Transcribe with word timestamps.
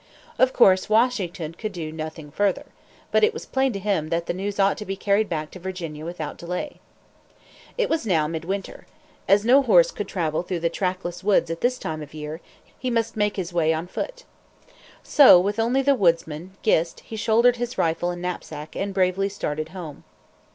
Of 0.39 0.51
course 0.51 0.89
Washington 0.89 1.53
could 1.53 1.71
do 1.71 1.91
nothing 1.91 2.31
further. 2.31 2.65
But 3.11 3.23
it 3.23 3.35
was 3.35 3.45
plain 3.45 3.71
to 3.73 3.77
him 3.77 4.09
that 4.09 4.25
the 4.25 4.33
news 4.33 4.57
ought 4.59 4.75
to 4.79 4.83
be 4.85 4.95
carried 4.95 5.29
back 5.29 5.51
to 5.51 5.59
Virginia 5.59 6.03
without 6.05 6.39
delay. 6.39 6.79
It 7.77 7.87
was 7.87 8.03
now 8.03 8.25
mid 8.27 8.43
winter. 8.43 8.87
As 9.27 9.45
no 9.45 9.61
horse 9.61 9.91
could 9.91 10.07
travel 10.07 10.41
through 10.41 10.61
the 10.61 10.71
trackless 10.71 11.23
woods 11.23 11.51
at 11.51 11.61
this 11.61 11.77
time 11.77 12.01
of 12.01 12.15
year, 12.15 12.41
he 12.79 12.89
must 12.89 13.15
make 13.15 13.35
his 13.35 13.53
way 13.53 13.73
on 13.73 13.85
foot. 13.85 14.23
So, 15.03 15.39
with 15.39 15.59
only 15.59 15.83
the 15.83 15.93
woodsman, 15.93 16.57
Gist, 16.63 17.01
he 17.01 17.15
shouldered 17.15 17.57
his 17.57 17.77
rifle 17.77 18.09
and 18.09 18.23
knapsack, 18.23 18.75
and 18.75 18.95
bravely 18.95 19.29
started 19.29 19.69
home. 19.69 20.03